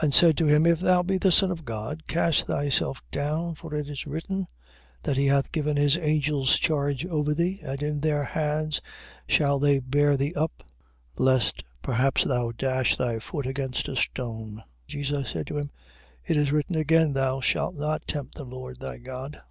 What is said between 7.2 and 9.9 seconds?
thee, and in their hands shall they